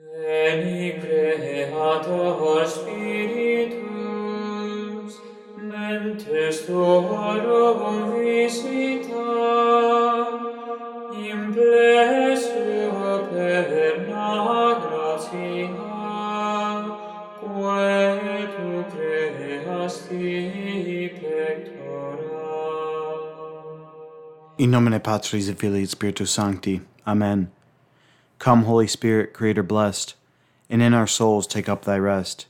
[0.00, 3.80] Veni Creator Spiritus,
[5.56, 9.28] mentes tuorum visita,
[11.12, 15.68] implesso plesio perna gratia,
[17.40, 20.28] quae tu creasti
[21.20, 22.48] pectora.
[24.56, 26.80] In nomine Patris et Filii et Spiritus Sancti.
[27.06, 27.59] Amen.
[28.40, 30.14] Come, Holy Spirit, Creator blessed,
[30.70, 32.46] and in our souls take up thy rest.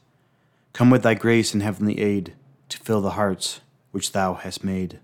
[0.72, 2.32] Come with thy grace and heavenly aid
[2.68, 3.60] to fill the hearts
[3.90, 5.00] which thou hast made.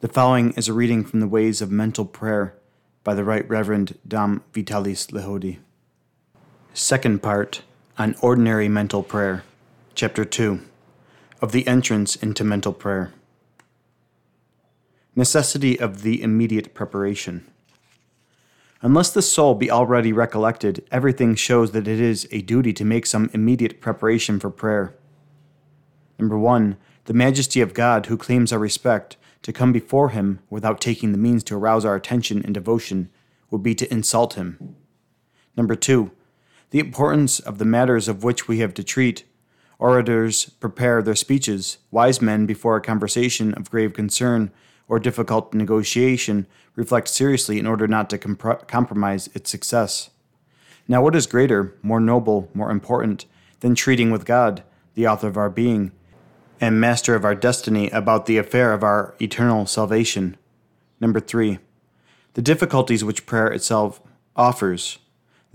[0.00, 2.56] The following is a reading from the Ways of Mental Prayer
[3.04, 5.58] by the Right Reverend Dom Vitalis Lehodey.
[6.74, 7.62] Second part
[7.96, 9.44] on Ordinary Mental Prayer,
[9.94, 10.60] Chapter 2
[11.40, 13.12] of the Entrance into Mental Prayer.
[15.14, 17.46] Necessity of the immediate preparation.
[18.84, 23.06] Unless the soul be already recollected, everything shows that it is a duty to make
[23.06, 24.96] some immediate preparation for prayer.
[26.18, 30.80] Number one, the majesty of God, who claims our respect, to come before him without
[30.80, 33.08] taking the means to arouse our attention and devotion,
[33.50, 34.74] would be to insult him.
[35.56, 36.10] Number two,
[36.70, 39.24] the importance of the matters of which we have to treat.
[39.78, 44.50] Orators prepare their speeches, wise men before a conversation of grave concern
[44.92, 50.10] or difficult negotiation reflect seriously in order not to compr- compromise its success.
[50.86, 53.24] Now, what is greater, more noble, more important
[53.60, 55.92] than treating with God, the author of our being,
[56.60, 60.36] and master of our destiny, about the affair of our eternal salvation?
[61.00, 61.58] Number three,
[62.34, 64.02] the difficulties which prayer itself
[64.36, 64.98] offers.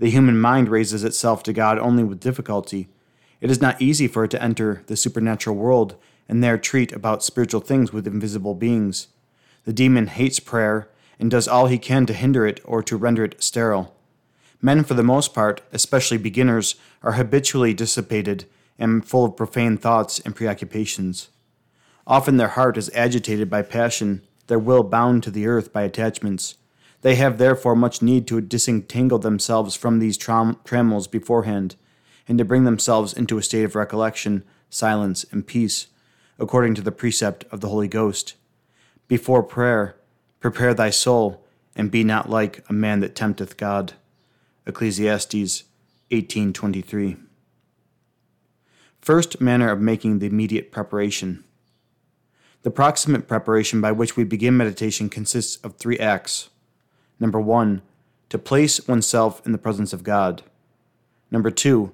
[0.00, 2.88] The human mind raises itself to God only with difficulty.
[3.40, 5.94] It is not easy for it to enter the supernatural world
[6.28, 9.06] and there treat about spiritual things with invisible beings.
[9.68, 10.88] The demon hates prayer
[11.20, 13.94] and does all he can to hinder it or to render it sterile.
[14.62, 18.46] Men, for the most part, especially beginners, are habitually dissipated
[18.78, 21.28] and full of profane thoughts and preoccupations.
[22.06, 26.54] Often their heart is agitated by passion, their will bound to the earth by attachments.
[27.02, 31.76] They have therefore much need to disentangle themselves from these tram- trammels beforehand,
[32.26, 35.88] and to bring themselves into a state of recollection, silence, and peace,
[36.38, 38.34] according to the precept of the Holy Ghost.
[39.08, 39.96] Before prayer,
[40.38, 41.42] prepare thy soul,
[41.74, 43.94] and be not like a man that tempteth God.
[44.66, 45.64] Ecclesiastes
[46.10, 47.16] 18:23.
[49.00, 51.44] First manner of making the immediate preparation.
[52.62, 56.50] The proximate preparation by which we begin meditation consists of three acts.
[57.18, 57.80] Number 1,
[58.28, 60.42] to place oneself in the presence of God.
[61.30, 61.92] Number 2,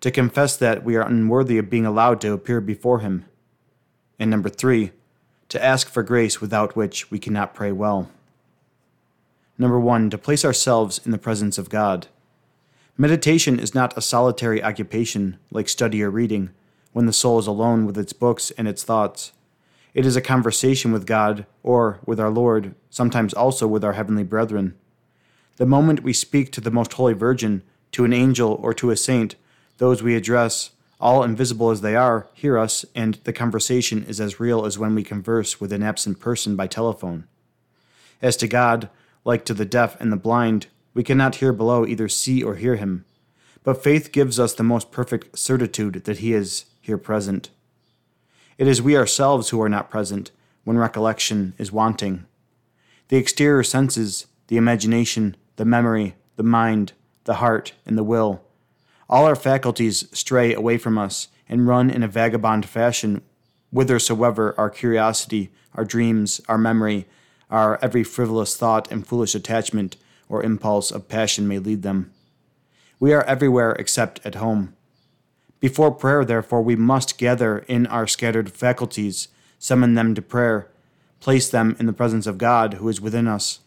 [0.00, 3.24] to confess that we are unworthy of being allowed to appear before him.
[4.18, 4.90] And number 3,
[5.48, 8.10] to ask for grace without which we cannot pray well.
[9.58, 12.08] Number one, to place ourselves in the presence of God.
[12.98, 16.50] Meditation is not a solitary occupation like study or reading,
[16.92, 19.32] when the soul is alone with its books and its thoughts.
[19.92, 24.24] It is a conversation with God or with our Lord, sometimes also with our heavenly
[24.24, 24.74] brethren.
[25.56, 27.62] The moment we speak to the Most Holy Virgin,
[27.92, 29.36] to an angel, or to a saint,
[29.78, 30.70] those we address,
[31.00, 34.94] all invisible as they are, hear us, and the conversation is as real as when
[34.94, 37.26] we converse with an absent person by telephone.
[38.22, 38.88] As to God,
[39.24, 42.76] like to the deaf and the blind, we cannot here below either see or hear
[42.76, 43.04] him.
[43.62, 47.50] But faith gives us the most perfect certitude that he is here present.
[48.56, 50.30] It is we ourselves who are not present
[50.64, 52.24] when recollection is wanting.
[53.08, 56.92] The exterior senses, the imagination, the memory, the mind,
[57.24, 58.40] the heart, and the will,
[59.08, 63.22] all our faculties stray away from us and run in a vagabond fashion
[63.70, 67.06] whithersoever our curiosity, our dreams, our memory,
[67.50, 69.96] our every frivolous thought and foolish attachment
[70.28, 72.10] or impulse of passion may lead them.
[72.98, 74.74] We are everywhere except at home.
[75.60, 79.28] Before prayer, therefore, we must gather in our scattered faculties,
[79.58, 80.68] summon them to prayer,
[81.20, 83.60] place them in the presence of God who is within us,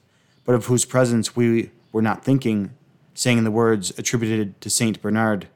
[0.45, 2.71] but of whose presence we were not thinking,
[3.19, 5.49] saying the words attributed to Saint Bernard.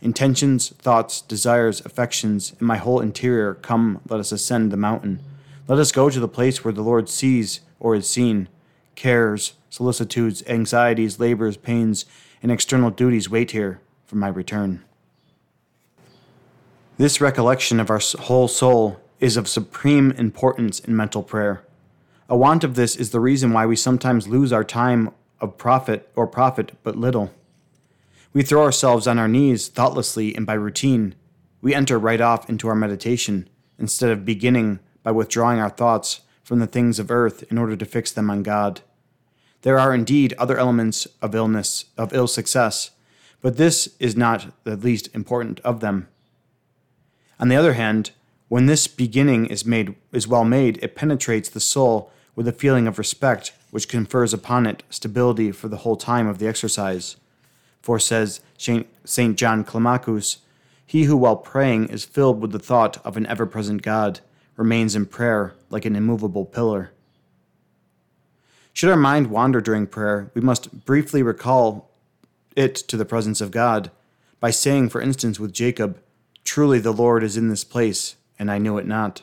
[0.00, 5.20] Intentions, thoughts, desires, affections, and my whole interior, come, let us ascend the mountain.
[5.68, 8.48] Let us go to the place where the Lord sees or is seen.
[8.96, 12.04] Cares, solicitudes, anxieties, labors, pains,
[12.42, 14.82] and external duties wait here for my return.
[16.98, 21.62] This recollection of our whole soul is of supreme importance in mental prayer.
[22.28, 25.12] A want of this is the reason why we sometimes lose our time
[25.42, 27.30] of profit or profit but little.
[28.32, 31.14] We throw ourselves on our knees thoughtlessly and by routine.
[31.60, 33.48] We enter right off into our meditation
[33.78, 37.84] instead of beginning by withdrawing our thoughts from the things of earth in order to
[37.84, 38.80] fix them on God.
[39.62, 42.92] There are indeed other elements of illness, of ill success,
[43.40, 46.08] but this is not the least important of them.
[47.38, 48.12] On the other hand,
[48.48, 52.86] when this beginning is made is well made, it penetrates the soul with a feeling
[52.86, 57.16] of respect which confers upon it stability for the whole time of the exercise.
[57.80, 59.36] For says St.
[59.36, 60.36] John Climacus,
[60.86, 64.20] he who while praying is filled with the thought of an ever present God
[64.56, 66.92] remains in prayer like an immovable pillar.
[68.74, 71.90] Should our mind wander during prayer, we must briefly recall
[72.54, 73.90] it to the presence of God
[74.38, 75.98] by saying, for instance, with Jacob,
[76.44, 79.22] Truly the Lord is in this place, and I knew it not.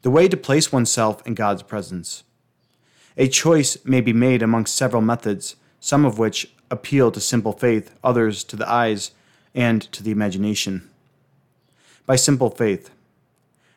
[0.00, 2.24] The way to place oneself in God's presence.
[3.20, 7.92] A choice may be made amongst several methods, some of which appeal to simple faith,
[8.04, 9.10] others to the eyes
[9.56, 10.88] and to the imagination.
[12.06, 12.90] By simple faith,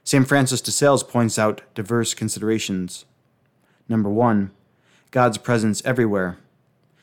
[0.03, 0.27] St.
[0.27, 3.05] Francis de Sales points out diverse considerations.
[3.89, 4.51] Number one,
[5.09, 6.37] God's presence everywhere.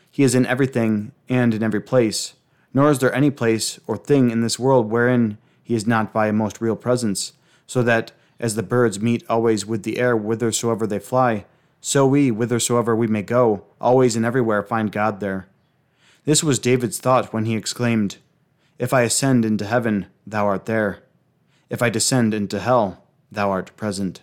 [0.09, 2.35] He is in everything and in every place,
[2.73, 6.29] nor is there any place or thing in this world wherein he is not by
[6.29, 7.33] a most real presence,
[7.67, 11.45] so that, as the birds meet always with the air whithersoever they fly,
[11.81, 15.49] so we, whithersoever we may go, always and everywhere find God there.
[16.25, 18.19] This was David's thought when he exclaimed,
[18.79, 21.01] If I ascend into heaven, thou art there.
[21.71, 24.21] If I descend into hell, thou art present.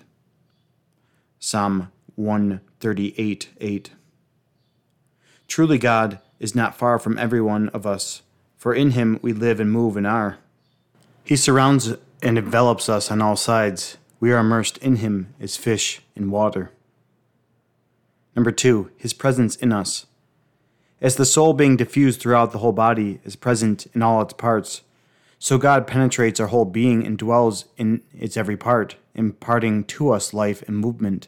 [1.40, 3.92] Psalm 138 8.
[5.48, 8.24] Truly, God is not far from every one of us,
[8.58, 10.38] for in him we live and move and are.
[11.24, 13.98] He surrounds and envelops us on all sides.
[14.20, 16.72] We are immersed in him as fish in water.
[18.36, 20.06] Number two, his presence in us.
[21.02, 24.82] As the soul being diffused throughout the whole body is present in all its parts,
[25.40, 30.34] so God penetrates our whole being and dwells in its every part, imparting to us
[30.34, 31.28] life and movement.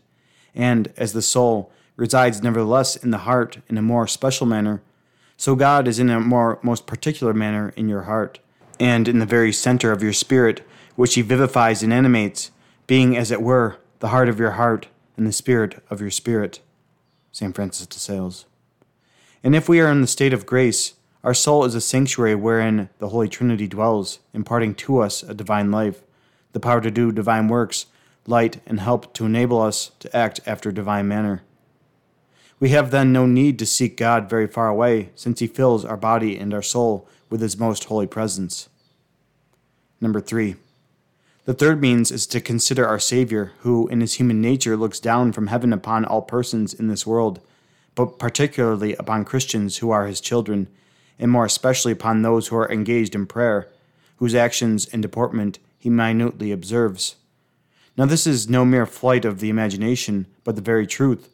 [0.55, 4.81] And as the soul resides nevertheless in the heart in a more special manner,
[5.35, 8.39] so God is in a more most particular manner in your heart,
[8.79, 10.65] and in the very center of your spirit,
[10.95, 12.51] which he vivifies and animates,
[12.87, 16.61] being as it were the heart of your heart and the spirit of your spirit.
[17.31, 17.55] St.
[17.55, 18.45] Francis de Sales.
[19.43, 20.93] And if we are in the state of grace,
[21.23, 25.71] our soul is a sanctuary wherein the Holy Trinity dwells, imparting to us a divine
[25.71, 26.03] life,
[26.53, 27.87] the power to do divine works,
[28.25, 31.43] light, and help to enable us to act after divine manner.
[32.59, 35.97] We have then no need to seek God very far away, since He fills our
[35.97, 38.69] body and our soul with His most holy presence.
[40.01, 40.55] Number three.
[41.47, 45.31] The third means is to consider our Savior, who in his human nature looks down
[45.31, 47.39] from heaven upon all persons in this world,
[47.95, 50.67] but particularly upon Christians who are his children,
[51.17, 53.69] and more especially upon those who are engaged in prayer,
[54.17, 57.15] whose actions and deportment he minutely observes.
[57.95, 61.29] Now, this is no mere flight of the imagination, but the very truth.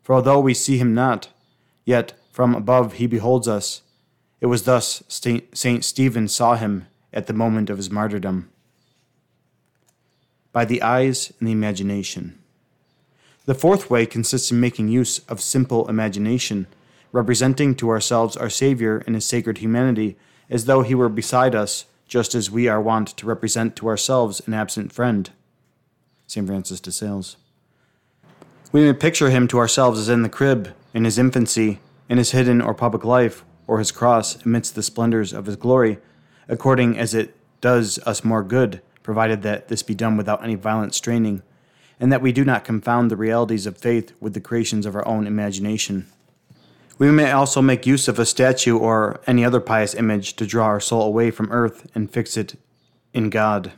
[0.00, 1.26] For although we see him not,
[1.84, 3.82] yet from above he beholds us.
[4.40, 5.84] It was thus St.
[5.84, 8.48] Stephen saw him at the moment of his martyrdom
[10.56, 12.38] by the eyes and the imagination.
[13.44, 16.66] The fourth way consists in making use of simple imagination,
[17.12, 20.16] representing to ourselves our Savior in his sacred humanity
[20.48, 24.40] as though he were beside us, just as we are wont to represent to ourselves
[24.46, 25.28] an absent friend.
[26.26, 26.46] St.
[26.46, 27.36] Francis de Sales.
[28.72, 32.30] We may picture him to ourselves as in the crib, in his infancy, in his
[32.30, 35.98] hidden or public life, or his cross amidst the splendors of his glory,
[36.48, 40.92] according as it does us more good provided that this be done without any violent
[40.92, 41.42] straining,
[42.00, 45.06] and that we do not confound the realities of faith with the creations of our
[45.06, 46.06] own imagination.
[46.98, 50.66] We may also make use of a statue or any other pious image to draw
[50.66, 52.58] our soul away from earth and fix it
[53.14, 53.72] in God.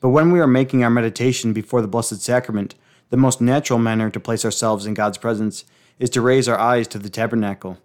[0.00, 2.74] But when we are making our meditation before the Blessed Sacrament,
[3.10, 5.64] the most natural manner to place ourselves in God's presence
[5.98, 7.76] is to raise our eyes to the tabernacle.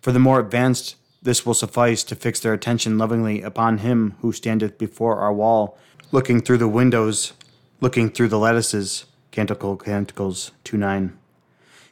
[0.00, 0.94] For the more advanced
[1.26, 5.76] this will suffice to fix their attention lovingly upon him who standeth before our wall,
[6.12, 7.32] looking through the windows,
[7.80, 9.06] looking through the lattices.
[9.32, 11.18] Canticle Canticles 2 9.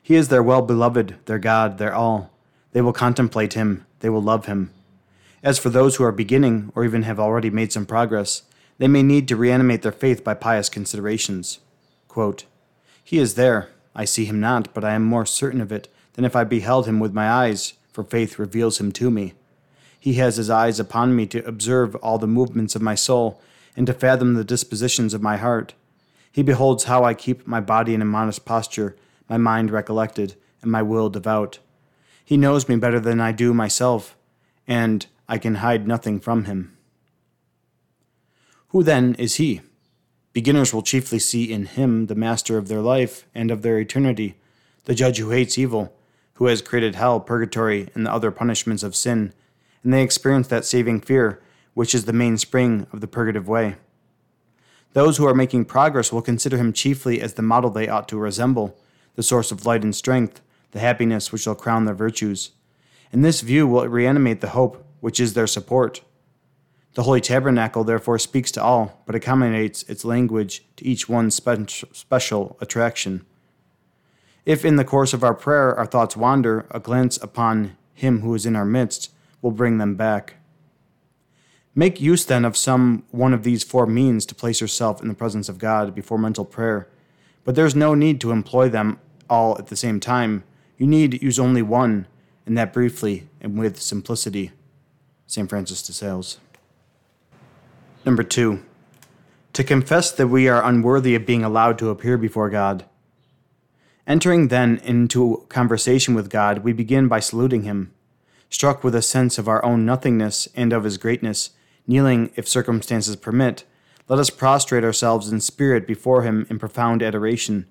[0.01, 2.31] He is their well beloved, their God, their all.
[2.71, 4.71] They will contemplate him, they will love him.
[5.43, 8.45] As for those who are beginning, or even have already made some progress,
[8.79, 11.59] they may need to reanimate their faith by pious considerations.
[12.07, 12.45] Quote,
[13.03, 13.71] he is there.
[13.97, 16.87] I see him not, but I am more certain of it than if I beheld
[16.87, 19.35] him with my eyes for faith reveals him to me.
[19.99, 23.41] He has his eyes upon me to observe all the movements of my soul
[23.77, 25.75] and to fathom the dispositions of my heart.
[26.31, 28.97] He beholds how I keep my body in a modest posture,
[29.29, 31.61] my mind recollected, and my will devout.
[32.25, 34.17] He knows me better than I do myself,
[34.67, 36.77] and I can hide nothing from him.
[38.69, 39.61] Who then is he?
[40.33, 44.35] Beginners will chiefly see in him the master of their life and of their eternity,
[44.85, 45.95] the judge who hates evil,
[46.35, 49.33] who has created hell, purgatory, and the other punishments of sin,
[49.83, 51.41] and they experience that saving fear,
[51.75, 53.77] which is the mainspring of the purgative way.
[54.95, 58.19] Those who are making progress will consider him chiefly as the model they ought to
[58.19, 58.79] resemble,
[59.17, 62.51] the source of light and strength, the happiness which shall crown their virtues.
[63.13, 66.01] And this view will reanimate the hope which is their support.
[66.95, 71.87] The Holy Tabernacle therefore speaks to all, but accommodates its language to each one's spe-
[71.93, 73.27] special attraction.
[74.47, 78.35] If in the course of our prayer our thoughts wander, a glance upon Him who
[78.35, 79.11] is in our midst
[79.41, 80.35] will bring them back.
[81.75, 85.15] Make use then of some one of these four means to place yourself in the
[85.15, 86.89] presence of God before mental prayer,
[87.45, 90.45] but there's no need to employ them all at the same time.
[90.79, 92.07] You need use only one,
[92.47, 94.53] and that briefly and with simplicity.
[95.27, 95.49] St.
[95.49, 96.39] Francis de Sales.
[98.05, 98.63] Number two,
[99.55, 102.85] to confess that we are unworthy of being allowed to appear before God.
[104.07, 107.93] Entering then into conversation with God, we begin by saluting Him.
[108.51, 111.51] Struck with a sense of our own nothingness and of His greatness,
[111.87, 113.65] kneeling if circumstances permit,
[114.07, 117.67] let us prostrate ourselves in spirit before Him in profound adoration.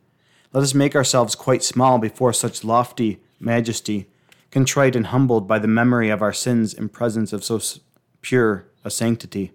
[0.52, 4.10] Let us make ourselves quite small before such lofty majesty,
[4.50, 7.60] contrite and humbled by the memory of our sins in presence of so
[8.22, 9.52] pure a sanctity.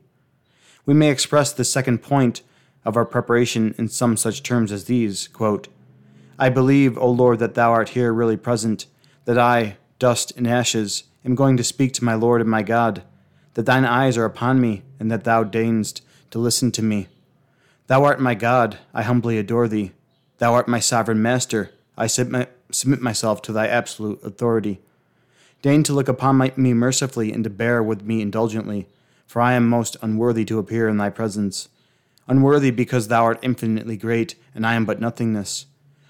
[0.86, 2.42] We may express the second point
[2.84, 5.68] of our preparation in some such terms as these quote,
[6.38, 8.86] I believe, O Lord, that thou art here really present,
[9.24, 13.02] that I, dust and ashes, am going to speak to my Lord and my God,
[13.54, 17.08] that thine eyes are upon me, and that thou deignest to listen to me.
[17.86, 19.92] Thou art my God, I humbly adore thee.
[20.38, 24.80] Thou art my sovereign master, I submit, submit myself to thy absolute authority.
[25.62, 28.86] Deign to look upon my, me mercifully and to bear with me indulgently
[29.28, 31.68] for I am most unworthy to appear in thy presence.
[32.26, 35.66] Unworthy because thou art infinitely great, and I am but nothingness.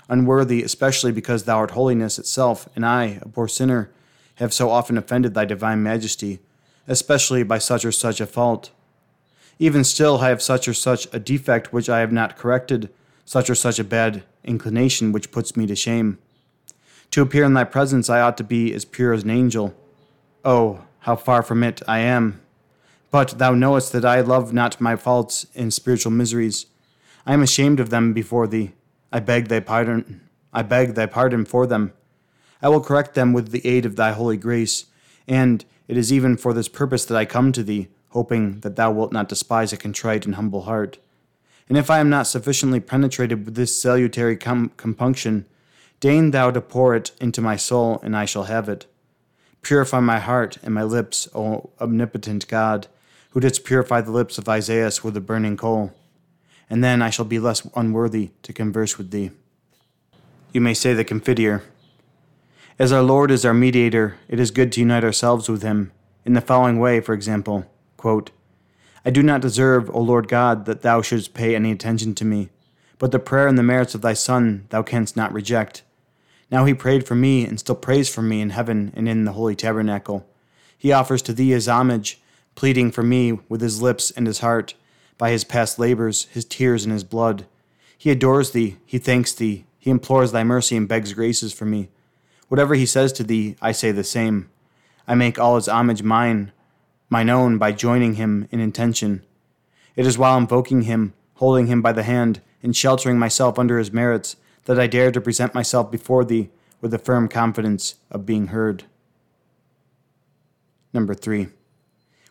[0.09, 3.91] Unworthy especially because thou art holiness itself, and I, a poor sinner,
[4.37, 6.41] have so often offended thy divine majesty,
[6.87, 8.71] especially by such or such a fault.
[9.59, 12.89] Even still, I have such or such a defect which I have not corrected,
[13.25, 16.19] such or such a bad inclination which puts me to shame.
[17.11, 19.75] To appear in thy presence, I ought to be as pure as an angel.
[20.45, 22.41] Oh, how far from it I am!
[23.11, 26.67] But thou knowest that I love not my faults and spiritual miseries.
[27.27, 28.73] I am ashamed of them before thee.
[29.13, 30.21] I beg thy pardon.
[30.53, 31.93] I beg thy pardon for them.
[32.61, 34.87] I will correct them with the aid of thy holy grace,
[35.27, 38.91] and it is even for this purpose that I come to thee, hoping that thou
[38.91, 40.99] wilt not despise a contrite and humble heart.
[41.69, 45.47] And if I am not sufficiently penetrated with this salutary com- compunction,
[46.01, 48.87] deign thou to pour it into my soul, and I shall have it.
[49.63, 52.87] Purify my heart and my lips, O omnipotent God,
[53.31, 55.93] who didst purify the lips of Isaiah with a burning coal.
[56.71, 59.31] And then I shall be less unworthy to converse with thee.
[60.53, 61.63] You may say the Confiteor.
[62.79, 65.93] As our Lord is our mediator, it is good to unite ourselves with him,
[66.25, 68.31] in the following way, for example quote,
[69.05, 72.49] I do not deserve, O Lord God, that thou shouldst pay any attention to me,
[72.99, 75.83] but the prayer and the merits of thy Son thou canst not reject.
[76.51, 79.33] Now he prayed for me, and still prays for me in heaven and in the
[79.33, 80.27] holy tabernacle.
[80.77, 82.21] He offers to thee his homage,
[82.55, 84.75] pleading for me with his lips and his heart,
[85.19, 87.45] by his past labors, his tears, and his blood.
[87.97, 91.89] He adores thee, he thanks thee, he implores thy mercy and begs graces for me.
[92.49, 94.49] Whatever he says to thee, I say the same.
[95.07, 96.53] I make all his homage mine,
[97.11, 99.23] mine own, by joining him in intention.
[99.97, 103.93] It is while invoking him, holding him by the hand, and sheltering myself under his
[103.93, 108.49] merits, that I dare to present myself before thee with the firm confidence of being
[108.49, 108.85] heard.
[110.93, 111.49] Number three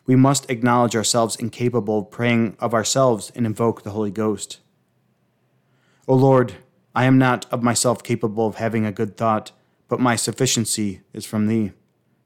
[0.08, 4.60] we must acknowledge ourselves incapable of praying of ourselves and invoke the Holy Ghost.
[6.08, 6.56] O Lord,
[6.96, 9.52] I am not of myself capable of having a good thought,
[9.90, 11.74] but my sufficiency is from Thee.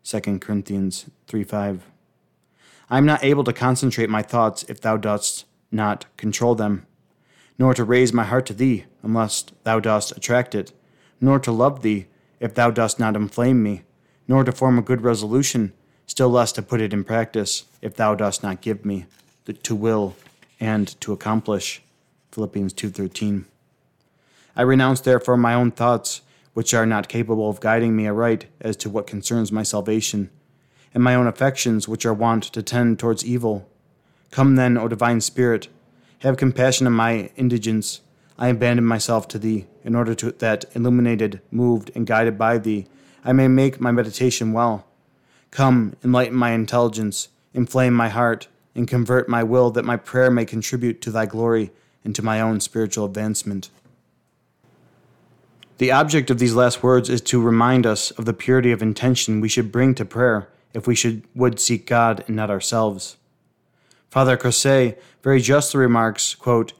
[0.03, 1.87] 2 Corinthians 3 5.
[2.89, 6.85] I am not able to concentrate my thoughts if Thou dost not control them,
[7.57, 10.71] nor to raise my heart to Thee unless Thou dost attract it,
[11.19, 12.07] nor to love Thee
[12.39, 13.83] if Thou dost not inflame me,
[14.27, 15.73] nor to form a good resolution
[16.11, 19.05] still less to put it in practice if thou dost not give me
[19.45, 20.13] the, to will
[20.59, 21.81] and to accomplish.
[22.33, 23.45] Philippians 2.13
[24.57, 26.21] i renounce therefore my own thoughts
[26.53, 30.29] which are not capable of guiding me aright as to what concerns my salvation
[30.93, 33.65] and my own affections which are wont to tend towards evil.
[34.31, 35.69] Come then o divine spirit
[36.19, 38.01] have compassion on my indigence.
[38.37, 42.87] I abandon myself to thee in order to, that illuminated moved and guided by thee
[43.23, 44.85] i may make my meditation well
[45.51, 50.45] Come, enlighten my intelligence, inflame my heart, and convert my will that my prayer may
[50.45, 51.71] contribute to thy glory
[52.03, 53.69] and to my own spiritual advancement.
[55.77, 59.41] The object of these last words is to remind us of the purity of intention
[59.41, 63.17] we should bring to prayer if we should would seek God and not ourselves.
[64.09, 66.73] Father Crasset very justly remarks, quote,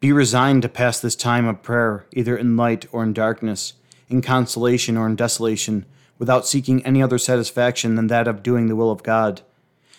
[0.00, 3.74] Be resigned to pass this time of prayer either in light or in darkness,
[4.08, 5.86] in consolation or in desolation,
[6.18, 9.42] without seeking any other satisfaction than that of doing the will of God.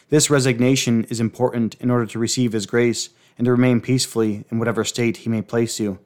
[0.09, 4.59] This resignation is important in order to receive His grace and to remain peacefully in
[4.59, 5.99] whatever state He may place you.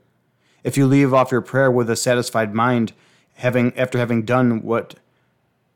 [0.63, 2.93] If you leave off your prayer with a satisfied mind,
[3.35, 4.95] having after having done what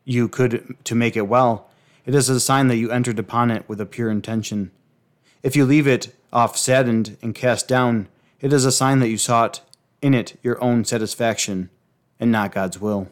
[0.04, 1.68] you could to make it well,
[2.06, 4.70] it is a sign that you entered upon it with a pure intention.
[5.42, 8.08] If you leave it off saddened and cast down,
[8.40, 9.60] it is a sign that you sought
[10.00, 11.70] in it your own satisfaction
[12.20, 13.08] and not God's will.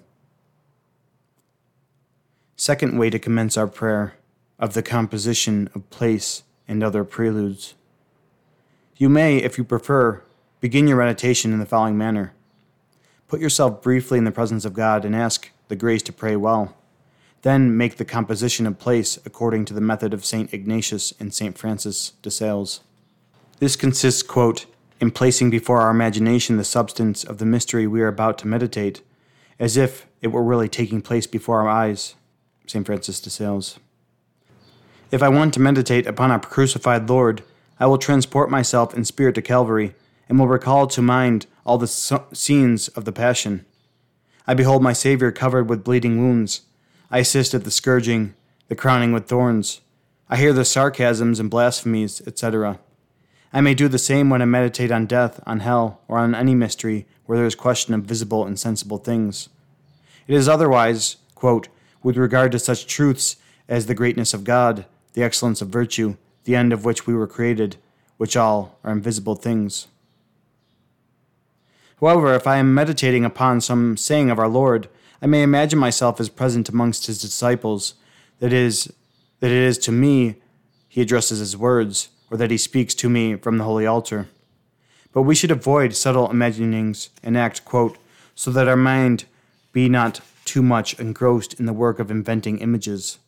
[2.58, 4.14] Second way to commence our prayer
[4.58, 7.74] of the composition of place and other preludes.
[8.96, 10.22] You may, if you prefer,
[10.60, 12.32] begin your meditation in the following manner.
[13.28, 16.74] Put yourself briefly in the presence of God and ask the grace to pray well.
[17.42, 20.52] Then make the composition of place according to the method of St.
[20.54, 21.58] Ignatius and St.
[21.58, 22.80] Francis de Sales.
[23.58, 24.64] This consists, quote,
[24.98, 29.02] in placing before our imagination the substance of the mystery we are about to meditate,
[29.58, 32.14] as if it were really taking place before our eyes.
[32.66, 32.84] St.
[32.84, 33.78] Francis de Sales.
[35.10, 37.42] If I want to meditate upon our crucified Lord,
[37.78, 39.94] I will transport myself in spirit to Calvary,
[40.28, 43.64] and will recall to mind all the scenes of the Passion.
[44.46, 46.62] I behold my Saviour covered with bleeding wounds.
[47.10, 48.34] I assist at the scourging,
[48.68, 49.80] the crowning with thorns.
[50.28, 52.80] I hear the sarcasms and blasphemies, etc.
[53.52, 56.54] I may do the same when I meditate on death, on hell, or on any
[56.54, 59.48] mystery where there is question of visible and sensible things.
[60.26, 61.68] It is otherwise, quote,
[62.06, 63.34] with regard to such truths
[63.66, 67.26] as the greatness of God, the excellence of virtue, the end of which we were
[67.26, 67.74] created,
[68.16, 69.88] which all are invisible things.
[71.98, 74.88] However, if I am meditating upon some saying of our Lord,
[75.20, 77.94] I may imagine myself as present amongst his disciples,
[78.38, 78.92] that is,
[79.40, 80.36] that it is to me
[80.88, 84.28] he addresses his words, or that he speaks to me from the holy altar.
[85.12, 87.98] But we should avoid subtle imaginings and act, quote,
[88.36, 89.24] so that our mind
[89.72, 93.18] be not too much engrossed in the work of inventing images.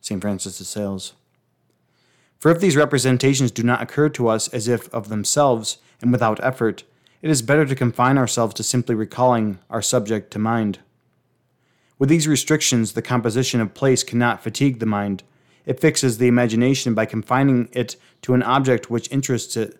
[0.00, 0.20] St.
[0.20, 1.14] Francis de Sales.
[2.38, 6.44] For if these representations do not occur to us as if of themselves and without
[6.44, 6.84] effort,
[7.22, 10.80] it is better to confine ourselves to simply recalling our subject to mind.
[11.98, 15.22] With these restrictions, the composition of place cannot fatigue the mind.
[15.64, 19.78] It fixes the imagination by confining it to an object which interests it,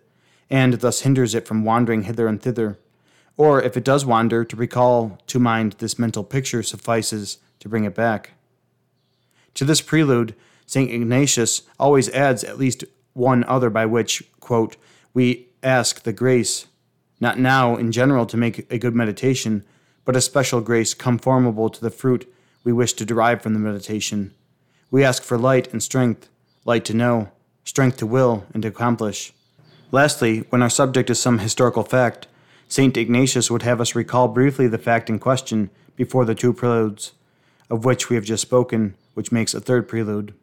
[0.49, 2.79] and thus hinders it from wandering hither and thither.
[3.37, 7.83] Or, if it does wander, to recall to mind this mental picture suffices to bring
[7.83, 8.31] it back.
[9.55, 10.91] To this prelude, St.
[10.91, 14.77] Ignatius always adds at least one other by which, quote,
[15.13, 16.67] we ask the grace
[17.19, 19.63] not now in general to make a good meditation,
[20.03, 22.31] but a special grace conformable to the fruit
[22.63, 24.33] we wish to derive from the meditation.
[24.91, 26.29] We ask for light and strength,
[26.65, 27.29] light to know,
[27.63, 29.33] strength to will and to accomplish.
[29.91, 32.27] Lastly, when our subject is some historical fact,
[32.67, 32.97] St.
[32.97, 37.13] Ignatius would have us recall briefly the fact in question before the two preludes,
[37.69, 40.33] of which we have just spoken, which makes a third prelude.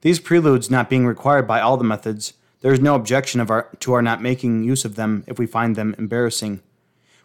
[0.00, 3.92] These preludes not being required by all the methods, there is no objection our, to
[3.92, 6.60] our not making use of them if we find them embarrassing.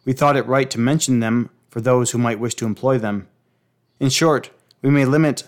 [0.05, 3.27] We thought it right to mention them for those who might wish to employ them.
[3.99, 4.49] In short,
[4.81, 5.43] we may limit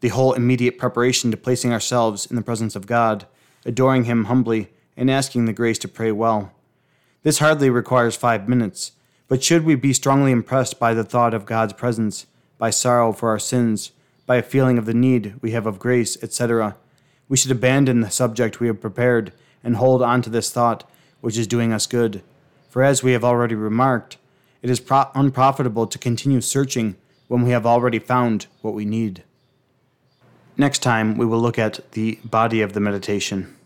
[0.00, 3.26] the whole immediate preparation to placing ourselves in the presence of God,
[3.64, 6.52] adoring Him humbly, and asking the grace to pray well.
[7.22, 8.92] This hardly requires five minutes,
[9.28, 12.26] but should we be strongly impressed by the thought of God's presence,
[12.58, 13.92] by sorrow for our sins,
[14.26, 16.76] by a feeling of the need we have of grace, etc.,
[17.28, 19.32] we should abandon the subject we have prepared
[19.64, 20.88] and hold on to this thought
[21.20, 22.22] which is doing us good.
[22.68, 24.18] For as we have already remarked,
[24.60, 26.96] it is pro- unprofitable to continue searching
[27.28, 29.22] when we have already found what we need.
[30.56, 33.56] Next time, we will look at the body of the meditation.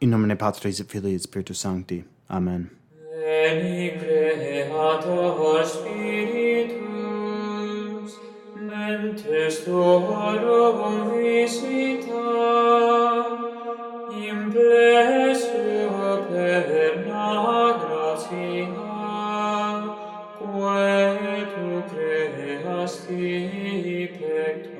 [0.00, 2.04] In nomine Patris et Filii et Spiritus Sancti.
[2.28, 2.70] Amen.
[3.10, 6.82] Veni creator spiritus,
[8.56, 12.28] mentes tuorum visita,
[14.16, 17.30] in plesio perna
[17.82, 18.66] gratia,
[20.38, 23.28] quae tu creasti
[24.18, 24.71] pectus.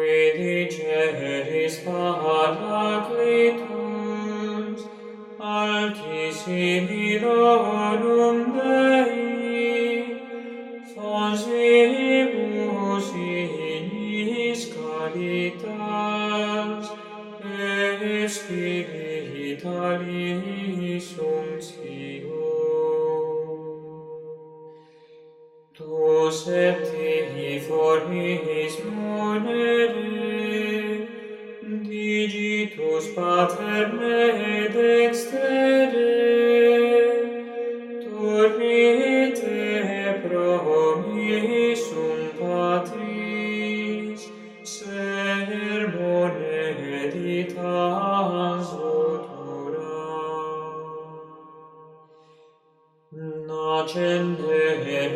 [0.00, 4.80] qui digeris paraclitus
[5.38, 9.94] altissimi donum Dei
[10.94, 16.86] fons vivus ignis caritas
[17.44, 18.00] et
[18.36, 22.48] spiritualis sumptio
[25.76, 25.94] Tu
[26.42, 29.79] septihi formis monet
[33.40, 36.12] Pater me dextere,
[38.04, 39.60] dormite
[40.22, 44.22] promissum Patris,
[44.72, 46.58] sermone
[47.00, 50.04] editans otura.
[53.48, 54.64] Nacende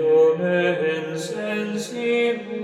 [0.00, 2.63] lumen sensibus,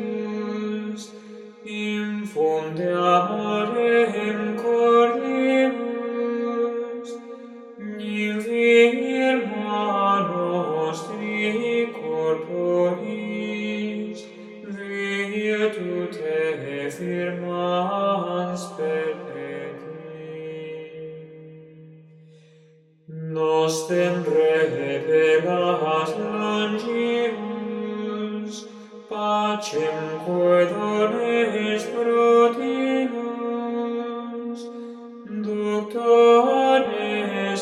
[35.92, 37.56] sanctare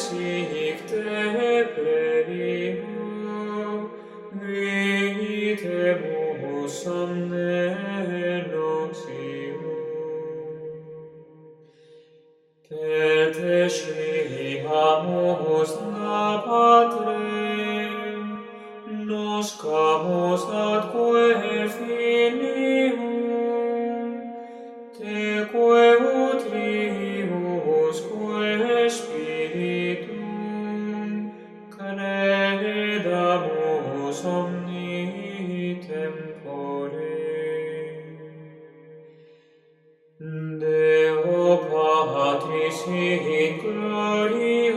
[42.38, 44.67] patris et gloria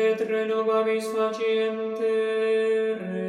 [0.00, 3.20] et renovabis faciem terre.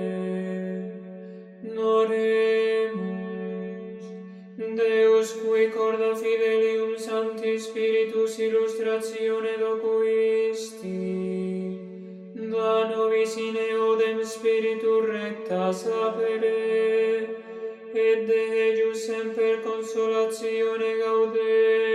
[1.75, 2.95] Noremus,
[4.77, 10.99] Deus, cui corda fidelium sancti spiritus illustratione docuisti,
[12.51, 16.59] da nobis in eodem spiritu recta sapere,
[17.93, 21.90] et de ejus semper consolatione gaudere,